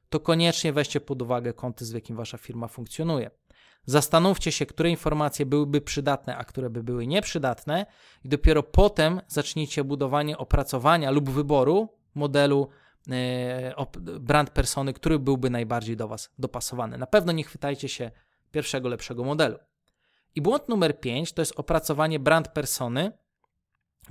[0.08, 3.30] to koniecznie weźcie pod uwagę kontekst, w jakim wasza firma funkcjonuje.
[3.86, 7.86] Zastanówcie się, które informacje byłyby przydatne, a które by były nieprzydatne,
[8.24, 12.68] i dopiero potem zacznijcie budowanie opracowania lub wyboru modelu
[13.10, 13.74] E,
[14.20, 16.98] brand persony, który byłby najbardziej do Was dopasowany.
[16.98, 18.10] Na pewno nie chwytajcie się
[18.50, 19.58] pierwszego lepszego modelu.
[20.34, 23.12] I błąd numer 5 to jest opracowanie brand persony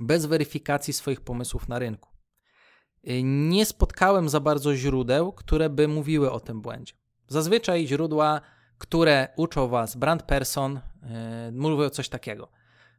[0.00, 2.10] bez weryfikacji swoich pomysłów na rynku.
[3.04, 6.94] E, nie spotkałem za bardzo źródeł, które by mówiły o tym błędzie.
[7.28, 8.40] Zazwyczaj źródła,
[8.78, 12.48] które uczą Was brand person, yy, mówią coś takiego.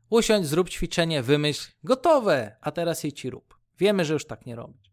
[0.10, 3.58] Usiądź, zrób ćwiczenie, wymyśl, gotowe, a teraz jej ci rób.
[3.78, 4.92] Wiemy, że już tak nie robić.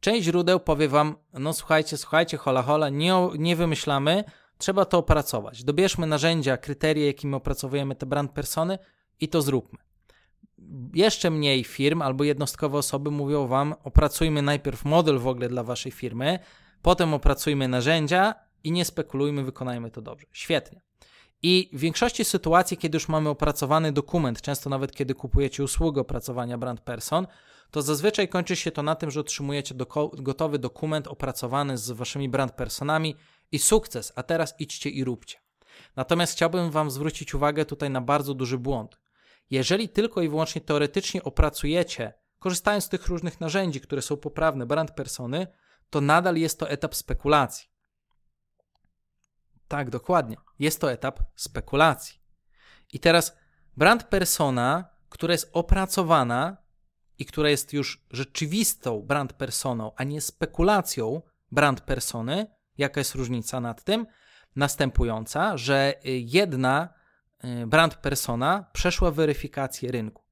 [0.00, 4.24] Część źródeł powie wam, no słuchajcie, słuchajcie, hola hola, nie, nie wymyślamy,
[4.62, 5.64] trzeba to opracować.
[5.64, 8.78] Dobierzmy narzędzia, kryteria, jakimi opracowujemy te brand persony
[9.20, 9.78] i to zróbmy.
[10.94, 15.92] Jeszcze mniej firm albo jednostkowe osoby mówią wam, opracujmy najpierw model w ogóle dla waszej
[15.92, 16.38] firmy,
[16.82, 20.26] potem opracujmy narzędzia i nie spekulujmy, wykonajmy to dobrze.
[20.32, 20.80] Świetnie.
[21.42, 26.58] I w większości sytuacji, kiedy już mamy opracowany dokument, często nawet kiedy kupujecie usługę opracowania
[26.58, 27.26] brand person,
[27.70, 29.74] to zazwyczaj kończy się to na tym, że otrzymujecie
[30.18, 33.16] gotowy dokument opracowany z waszymi brand personami
[33.52, 35.38] i sukces, a teraz idźcie i róbcie.
[35.96, 38.98] Natomiast chciałbym wam zwrócić uwagę tutaj na bardzo duży błąd.
[39.50, 44.90] Jeżeli tylko i wyłącznie teoretycznie opracujecie, korzystając z tych różnych narzędzi, które są poprawne, brand
[44.90, 45.46] persony,
[45.90, 47.68] to nadal jest to etap spekulacji.
[49.68, 50.36] Tak, dokładnie.
[50.58, 52.20] Jest to etap spekulacji.
[52.92, 53.36] I teraz
[53.76, 56.56] brand persona, która jest opracowana
[57.18, 62.46] i która jest już rzeczywistą brand personą, a nie spekulacją brand persony,
[62.78, 64.06] jaka jest różnica nad tym?
[64.56, 66.88] Następująca, że jedna
[67.44, 70.22] y, brand persona przeszła weryfikację rynku.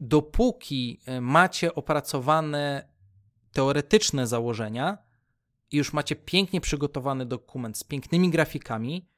[0.00, 2.88] Dopóki y, macie opracowane
[3.52, 4.98] teoretyczne założenia
[5.70, 9.08] i już macie pięknie przygotowany dokument z pięknymi grafikami,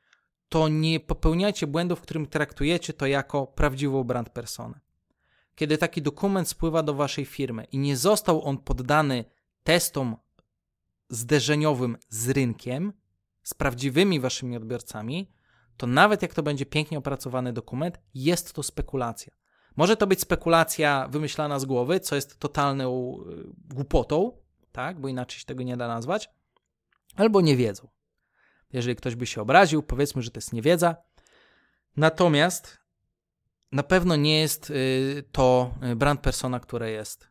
[0.48, 4.80] to nie popełniajcie błędów, w którym traktujecie to jako prawdziwą brand personę.
[5.54, 9.24] Kiedy taki dokument spływa do waszej firmy i nie został on poddany
[9.64, 10.16] testom
[11.08, 12.92] zderzeniowym z rynkiem,
[13.42, 15.30] z prawdziwymi waszymi odbiorcami,
[15.76, 19.32] to nawet jak to będzie pięknie opracowany dokument, jest to spekulacja.
[19.76, 24.38] Może to być spekulacja wymyślana z głowy, co jest totalną y, głupotą,
[24.72, 26.30] tak, bo inaczej się tego nie da nazwać,
[27.16, 27.88] albo nie wiedzą.
[28.72, 30.96] Jeżeli ktoś by się obraził, powiedzmy, że to jest niewiedza.
[31.96, 32.78] Natomiast
[33.72, 37.28] na pewno nie jest y, to y, brand persona, która jest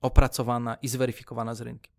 [0.00, 1.92] opracowana i zweryfikowana z rynkiem.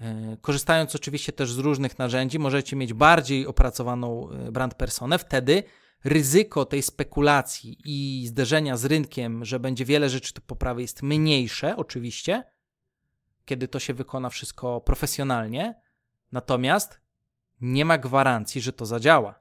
[0.00, 5.18] Y, korzystając oczywiście też z różnych narzędzi, możecie mieć bardziej opracowaną brand personę.
[5.18, 5.62] Wtedy
[6.04, 11.76] ryzyko tej spekulacji i zderzenia z rynkiem, że będzie wiele rzeczy do poprawy, jest mniejsze,
[11.76, 12.44] oczywiście,
[13.44, 15.80] kiedy to się wykona wszystko profesjonalnie.
[16.32, 17.00] Natomiast
[17.60, 19.40] nie ma gwarancji, że to zadziała.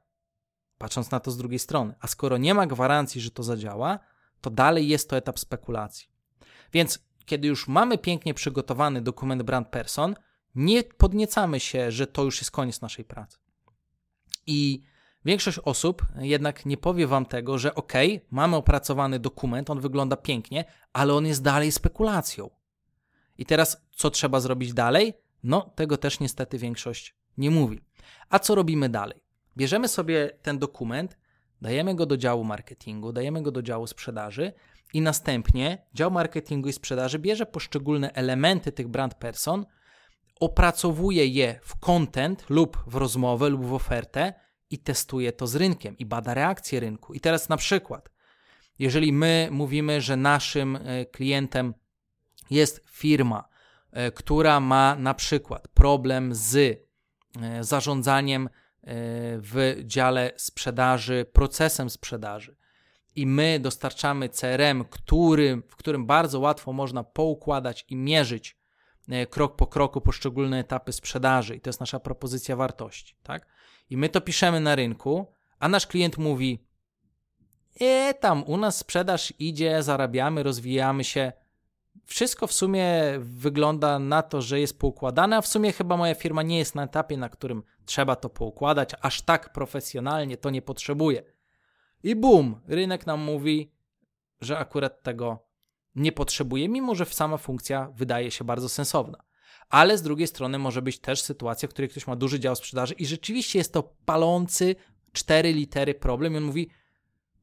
[0.78, 1.94] Patrząc na to z drugiej strony.
[2.00, 4.00] A skoro nie ma gwarancji, że to zadziała,
[4.42, 6.08] to dalej jest to etap spekulacji.
[6.74, 10.16] Więc kiedy już mamy pięknie przygotowany dokument brand person,
[10.56, 13.38] nie podniecamy się, że to już jest koniec naszej pracy.
[14.48, 14.84] I
[15.26, 17.94] większość osób jednak nie powie wam tego, że ok,
[18.32, 22.50] mamy opracowany dokument, on wygląda pięknie, ale on jest dalej spekulacją.
[23.38, 25.14] I teraz co trzeba zrobić dalej?
[25.44, 27.82] No, tego też niestety większość nie mówi.
[28.30, 29.20] A co robimy dalej?
[29.58, 31.18] Bierzemy sobie ten dokument,
[31.62, 34.54] dajemy go do działu marketingu, dajemy go do działu sprzedaży
[34.94, 39.66] i następnie dział marketingu i sprzedaży bierze poszczególne elementy tych brand person,
[40.40, 44.34] opracowuje je w content lub w rozmowę lub w ofertę
[44.70, 47.14] i testuje to z rynkiem i bada reakcję rynku.
[47.14, 48.10] I teraz na przykład,
[48.80, 51.74] jeżeli my mówimy, że naszym e, klientem
[52.50, 53.48] jest firma,
[53.92, 58.50] e, która ma na przykład problem z e, zarządzaniem
[59.38, 62.56] w dziale sprzedaży, procesem sprzedaży.
[63.16, 68.58] I my dostarczamy CRM, który, w którym bardzo łatwo można poukładać i mierzyć
[69.30, 73.16] krok po kroku poszczególne etapy sprzedaży, i to jest nasza propozycja wartości.
[73.24, 73.48] Tak?
[73.90, 75.28] I my to piszemy na rynku,
[75.60, 76.66] a nasz klient mówi:
[77.82, 81.32] E, tam u nas sprzedaż idzie, zarabiamy, rozwijamy się
[82.06, 86.44] wszystko w sumie wygląda na to, że jest poukładane, a w sumie chyba moja firma
[86.44, 91.24] nie jest na etapie, na którym trzeba to poukładać, aż tak profesjonalnie to nie potrzebuje.
[92.04, 93.72] I bum, rynek nam mówi,
[94.42, 95.45] że akurat tego
[95.96, 99.18] nie potrzebuje, mimo że sama funkcja wydaje się bardzo sensowna.
[99.70, 102.94] Ale z drugiej strony może być też sytuacja, w której ktoś ma duży dział sprzedaży
[102.94, 104.76] i rzeczywiście jest to palący
[105.12, 106.70] cztery litery problem i on mówi,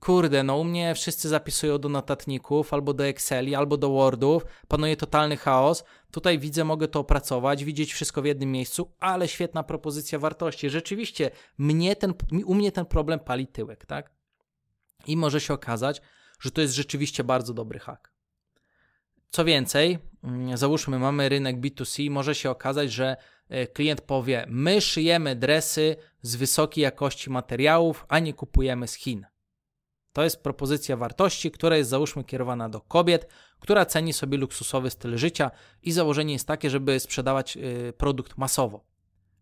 [0.00, 4.96] kurde, no u mnie wszyscy zapisują do notatników, albo do Exceli, albo do Wordów, panuje
[4.96, 5.84] totalny chaos.
[6.10, 10.70] Tutaj widzę, mogę to opracować, widzieć wszystko w jednym miejscu, ale świetna propozycja wartości.
[10.70, 14.10] Rzeczywiście, mnie ten, u mnie ten problem pali tyłek, tak?
[15.06, 16.02] I może się okazać,
[16.40, 18.12] że to jest rzeczywiście bardzo dobry hack.
[19.34, 23.16] Co więcej, mm, załóżmy, mamy rynek B2C, może się okazać, że
[23.48, 29.26] e, klient powie: My szyjemy dresy z wysokiej jakości materiałów, a nie kupujemy z Chin.
[30.12, 33.28] To jest propozycja wartości, która jest załóżmy kierowana do kobiet,
[33.60, 35.50] która ceni sobie luksusowy styl życia
[35.82, 38.84] i założenie jest takie, żeby sprzedawać y, produkt masowo.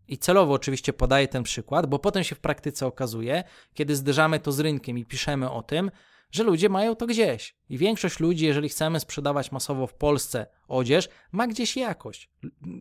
[0.07, 4.51] I celowo oczywiście podaję ten przykład, bo potem się w praktyce okazuje, kiedy zderzamy to
[4.51, 5.91] z rynkiem i piszemy o tym,
[6.31, 7.55] że ludzie mają to gdzieś.
[7.69, 12.29] I większość ludzi, jeżeli chcemy sprzedawać masowo w Polsce odzież, ma gdzieś jakość.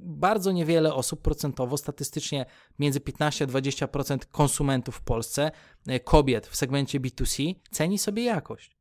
[0.05, 2.47] Bardzo niewiele osób procentowo, statystycznie
[2.79, 5.51] między 15 a 20% konsumentów w Polsce,
[5.87, 8.77] e, kobiet w segmencie B2C, ceni sobie jakość.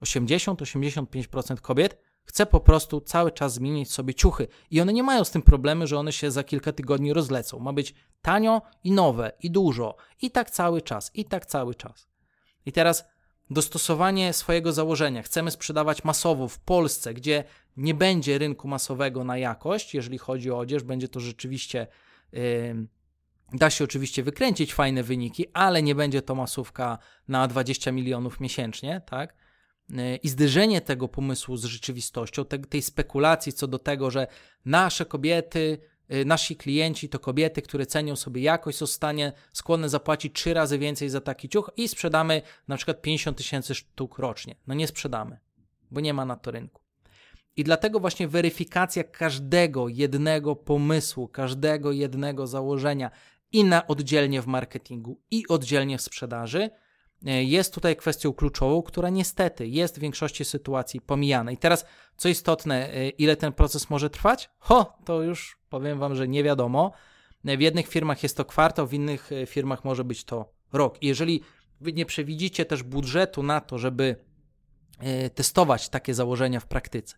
[0.00, 5.30] 80-85% kobiet chce po prostu cały czas zmienić sobie ciuchy i one nie mają z
[5.30, 7.58] tym problemu, że one się za kilka tygodni rozlecą.
[7.58, 12.09] Ma być tanio i nowe i dużo i tak cały czas, i tak cały czas.
[12.66, 13.04] I teraz
[13.50, 15.22] dostosowanie swojego założenia.
[15.22, 17.44] Chcemy sprzedawać masowo w Polsce, gdzie
[17.76, 21.86] nie będzie rynku masowego na jakość, jeżeli chodzi o odzież, będzie to rzeczywiście
[22.32, 22.40] yy,
[23.52, 29.00] Da się oczywiście wykręcić fajne wyniki, ale nie będzie to masówka na 20 milionów miesięcznie,
[29.06, 29.34] tak?
[30.22, 34.26] I zderzenie tego pomysłu z rzeczywistością, te, tej spekulacji co do tego, że
[34.64, 35.78] nasze kobiety,
[36.26, 40.78] nasi klienci to kobiety, które cenią sobie jakość, są w stanie skłonne zapłacić trzy razy
[40.78, 44.54] więcej za taki ciuch i sprzedamy na przykład 50 tysięcy sztuk rocznie.
[44.66, 45.38] No nie sprzedamy,
[45.90, 46.82] bo nie ma na to rynku.
[47.56, 53.10] I dlatego właśnie weryfikacja każdego jednego pomysłu, każdego jednego założenia
[53.52, 56.70] i na oddzielnie w marketingu, i oddzielnie w sprzedaży
[57.22, 61.52] jest tutaj kwestią kluczową, która niestety jest w większości sytuacji pomijana.
[61.52, 61.84] I teraz,
[62.16, 64.50] co istotne, e, ile ten proces może trwać?
[64.58, 66.92] Ho, to już powiem Wam, że nie wiadomo.
[67.44, 71.02] E, w jednych firmach jest to kwartał, w innych firmach może być to rok.
[71.02, 71.40] I jeżeli
[71.80, 74.16] Wy nie przewidzicie też budżetu na to, żeby
[75.34, 77.16] testować takie założenia w praktyce,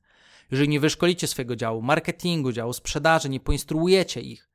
[0.50, 4.51] jeżeli nie wyszkolicie swojego działu marketingu, działu sprzedaży, nie poinstruujecie ich,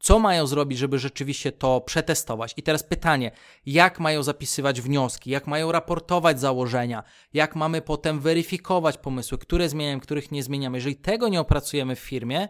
[0.00, 2.54] co mają zrobić, żeby rzeczywiście to przetestować?
[2.56, 3.30] I teraz pytanie,
[3.66, 10.00] jak mają zapisywać wnioski, jak mają raportować założenia, jak mamy potem weryfikować pomysły, które zmieniamy,
[10.00, 10.78] których nie zmieniamy.
[10.78, 12.48] Jeżeli tego nie opracujemy w firmie,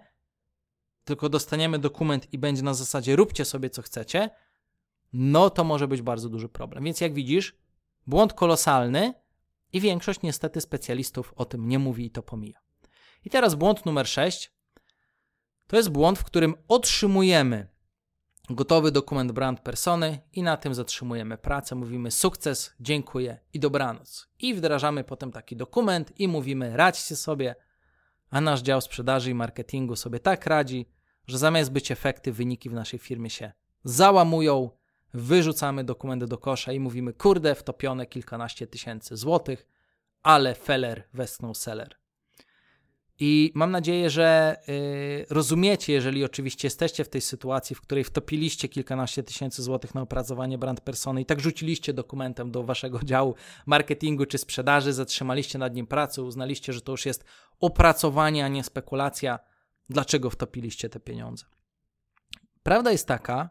[1.04, 4.30] tylko dostaniemy dokument i będzie na zasadzie róbcie sobie co chcecie,
[5.12, 6.84] no to może być bardzo duży problem.
[6.84, 7.56] Więc jak widzisz,
[8.06, 9.14] błąd kolosalny
[9.72, 12.60] i większość niestety specjalistów o tym nie mówi i to pomija.
[13.24, 14.52] I teraz błąd numer 6
[15.70, 17.66] to jest błąd, w którym otrzymujemy
[18.50, 21.74] gotowy dokument brand persony i na tym zatrzymujemy pracę.
[21.74, 24.28] Mówimy sukces, dziękuję i dobranoc.
[24.38, 27.54] I wdrażamy potem taki dokument i mówimy radźcie sobie,
[28.30, 30.88] a nasz dział sprzedaży i marketingu sobie tak radzi,
[31.26, 33.52] że zamiast być efekty, wyniki w naszej firmie się
[33.85, 34.70] załamują,
[35.14, 39.66] wyrzucamy dokumenty do kosza i mówimy kurde, wtopione kilkanaście tysięcy złotych,
[40.22, 41.99] ale feller westchnął seller.
[43.22, 48.68] I mam nadzieję, że y, rozumiecie, jeżeli oczywiście jesteście w tej sytuacji, w której wtopiliście
[48.68, 53.35] kilkanaście tysięcy złotych na opracowanie brand persony i tak rzuciliście dokumentem do waszego działu
[53.66, 57.24] marketingu czy sprzedaży, zatrzymaliście nad nim pracę, uznaliście, że to już jest
[57.61, 59.38] opracowanie, a nie spekulacja,
[59.88, 61.44] dlaczego wtopiliście te pieniądze.
[62.62, 63.50] Prawda jest taka,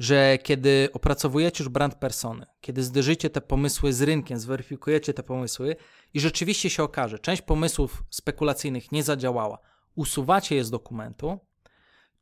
[0.00, 5.76] że kiedy opracowujecie już brand persony, kiedy zderzycie te pomysły z rynkiem, zweryfikujecie te pomysły
[6.14, 9.58] i rzeczywiście się okaże, część pomysłów spekulacyjnych nie zadziałała,
[9.94, 11.38] usuwacie je z dokumentu,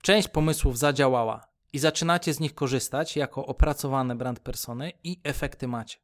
[0.03, 5.99] część pomysłów zadziałała i zaczynacie z nich korzystać jako opracowane brand persony i efekty macie.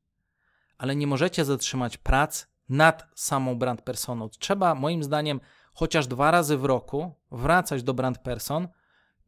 [0.79, 4.29] Ale nie możecie zatrzymać prac nad samą brand personą.
[4.29, 5.41] Trzeba, moim zdaniem,
[5.73, 8.69] chociaż dwa razy w roku wracać do brand person,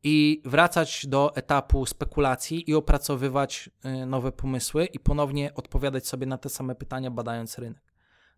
[0.09, 3.71] i wracać do etapu spekulacji i opracowywać
[4.03, 7.83] y, nowe pomysły i ponownie odpowiadać sobie na te same pytania, badając rynek.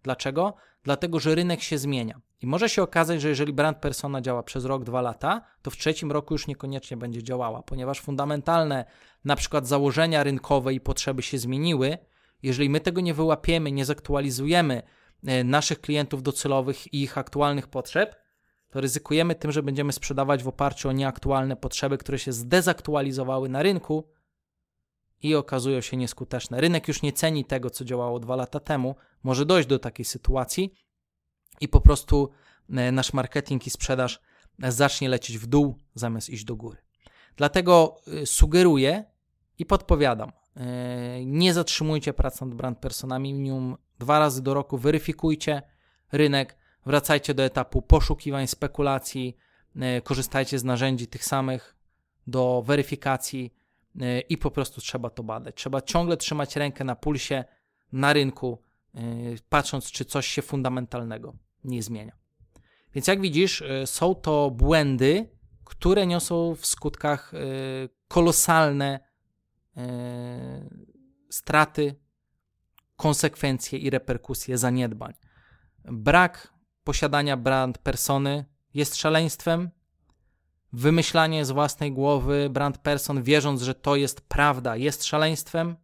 [0.03, 0.55] Dlaczego?
[0.83, 2.21] Dlatego, że rynek się zmienia.
[2.43, 5.77] I może się okazać, że jeżeli brand persona działa przez rok, dwa lata, to w
[5.77, 8.85] trzecim roku już niekoniecznie będzie działała, ponieważ fundamentalne
[9.25, 11.99] na przykład założenia rynkowe i potrzeby się zmieniły.
[12.43, 14.83] Jeżeli my tego nie wyłapiemy, nie zaktualizujemy
[15.29, 18.28] y, naszych klientów docelowych i ich aktualnych potrzeb,
[18.71, 23.63] to ryzykujemy tym, że będziemy sprzedawać w oparciu o nieaktualne potrzeby, które się zdezaktualizowały na
[23.63, 24.09] rynku
[25.23, 26.61] i okazują się nieskuteczne.
[26.61, 28.97] Rynek już nie ceni tego, co działało dwa lata temu.
[29.23, 30.75] Może dojść do takiej sytuacji
[31.61, 32.31] i po prostu
[32.71, 34.21] e, nasz marketing i sprzedaż
[34.63, 36.79] e, zacznie lecieć w dół zamiast iść do góry.
[37.37, 39.05] Dlatego e, sugeruję
[39.59, 40.33] i podpowiadam,
[41.25, 45.63] nie zatrzymujcie pracy nad brand personami minimum dwa razy do roku, weryfikujcie
[46.13, 46.57] rynek,
[46.89, 49.37] Wracajcie do etapu poszukiwań, spekulacji,
[49.77, 51.77] e, korzystajcie z narzędzi tych samych
[52.27, 53.55] do weryfikacji
[54.01, 55.55] e, i po prostu trzeba to badać.
[55.55, 57.45] Trzeba ciągle trzymać rękę na pulsie,
[57.93, 58.63] na rynku,
[58.95, 59.01] e,
[59.49, 62.13] patrząc, czy coś się fundamentalnego nie zmienia.
[62.95, 65.29] Więc jak widzisz, są to błędy,
[65.65, 67.33] które niosą w skutkach
[68.09, 69.01] kolosalne
[71.31, 71.95] straty,
[72.97, 75.15] konsekwencje i reperkusje zaniedbań.
[75.85, 76.58] Brak
[76.89, 79.71] posiadania brand persony jest szaleństwem.
[80.73, 85.77] Wymyślanie z własnej głowy brand person, wierząc, że to jest prawda, jest szaleństwem.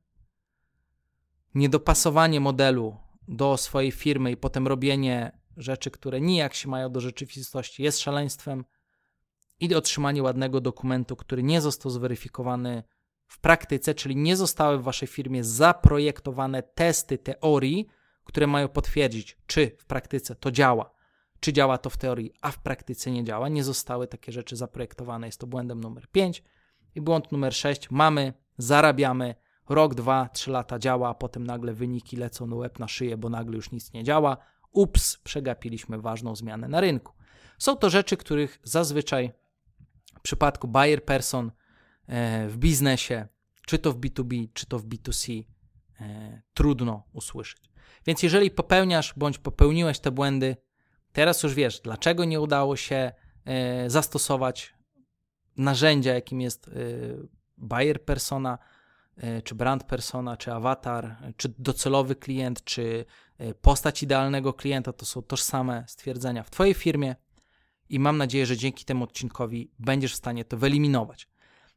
[1.54, 2.96] Niedopasowanie modelu
[3.28, 8.64] do swojej firmy i potem robienie rzeczy, które nijak się mają do rzeczywistości, jest szaleństwem.
[9.60, 12.82] I otrzymanie ładnego dokumentu, który nie został zweryfikowany
[13.26, 17.88] w praktyce, czyli nie zostały w waszej firmie zaprojektowane testy teorii,
[18.24, 20.94] które mają potwierdzić, czy w praktyce to działa
[21.44, 23.48] czy działa to w teorii, a w praktyce nie działa.
[23.48, 25.26] Nie zostały takie rzeczy zaprojektowane.
[25.26, 26.42] Jest to błędem numer 5.
[26.94, 27.90] I błąd numer 6.
[27.90, 29.34] Mamy, zarabiamy,
[29.68, 33.28] rok, dwa, trzy lata działa, a potem nagle wyniki lecą na łeb na szyję, bo
[33.28, 34.36] nagle już nic nie działa.
[34.72, 37.12] Ups, przegapiliśmy ważną zmianę na rynku.
[37.58, 39.32] Są to rzeczy, których zazwyczaj
[40.18, 41.52] w przypadku buyer person
[42.06, 43.28] e, w biznesie,
[43.66, 45.44] czy to w B2B, czy to w B2C,
[46.00, 47.73] e, trudno usłyszeć.
[48.06, 50.56] Więc jeżeli popełniasz bądź popełniłeś te błędy,
[51.12, 53.12] teraz już wiesz, dlaczego nie udało się
[53.44, 54.74] e, zastosować
[55.56, 56.70] narzędzia, jakim jest
[57.56, 58.58] buyer persona,
[59.44, 63.04] czy brand persona, czy awatar, czy docelowy klient, czy
[63.60, 67.16] postać idealnego klienta, to są tożsame stwierdzenia w Twojej firmie
[67.88, 71.28] i mam nadzieję, że dzięki temu odcinkowi będziesz w stanie to wyeliminować.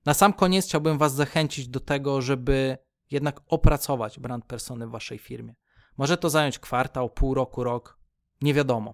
[0.05, 2.78] Na sam koniec chciałbym Was zachęcić do tego, żeby
[3.12, 5.55] jednak opracować brand persony w Waszej firmie.
[5.98, 8.00] Może to zająć kwartał, pół roku, rok,
[8.41, 8.93] nie wiadomo.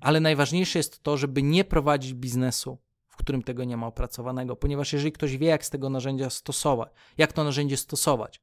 [0.00, 2.78] Ale najważniejsze jest to, żeby nie prowadzić biznesu,
[3.08, 6.88] w którym tego nie ma opracowanego, ponieważ jeżeli ktoś wie, jak z tego narzędzia stosować,
[7.18, 8.42] jak to narzędzie stosować,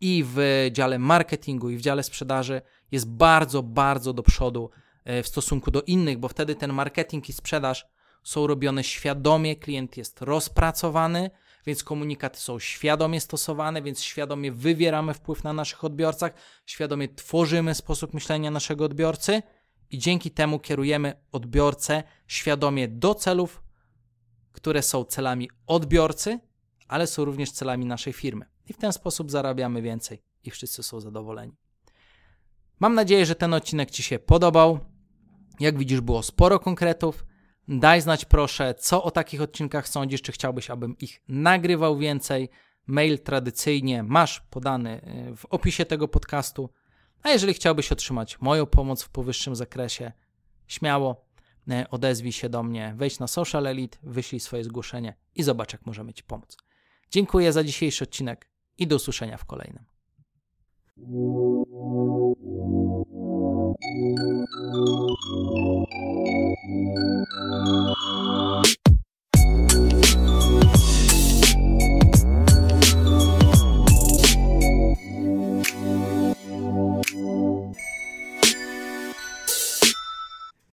[0.00, 2.62] i w dziale marketingu, i w dziale sprzedaży
[2.92, 4.70] jest bardzo, bardzo do przodu
[5.04, 7.86] e, w stosunku do innych, bo wtedy ten marketing i sprzedaż
[8.22, 11.30] są robione świadomie, klient jest rozpracowany,
[11.66, 16.32] więc komunikaty są świadomie stosowane, więc świadomie wywieramy wpływ na naszych odbiorcach,
[16.66, 19.42] świadomie tworzymy sposób myślenia naszego odbiorcy
[19.90, 23.62] i dzięki temu kierujemy odbiorcę świadomie do celów,
[24.52, 26.40] które są celami odbiorcy,
[26.88, 28.46] ale są również celami naszej firmy.
[28.68, 31.52] I w ten sposób zarabiamy więcej i wszyscy są zadowoleni.
[32.80, 34.78] Mam nadzieję, że ten odcinek Ci się podobał.
[35.60, 37.24] Jak widzisz, było sporo konkretów.
[37.68, 42.48] Daj znać proszę, co o takich odcinkach sądzisz, czy chciałbyś, abym ich nagrywał więcej.
[42.86, 45.00] Mail tradycyjnie masz podany
[45.30, 46.70] y, w opisie tego podcastu.
[47.22, 50.12] A jeżeli chciałbyś otrzymać moją pomoc w powyższym zakresie,
[50.66, 51.24] śmiało
[51.68, 55.86] y, odezwij się do mnie, wejdź na Social Elite, wyślij swoje zgłoszenie i zobacz, jak
[55.86, 56.56] możemy Ci pomóc.
[57.10, 58.48] Dziękuję za dzisiejszy odcinek
[58.78, 59.84] i do usłyszenia w kolejnym.
[63.82, 64.48] Thank
[68.66, 68.81] you.